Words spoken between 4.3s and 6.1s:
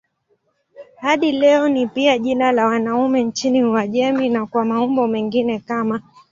kwa maumbo mengine kama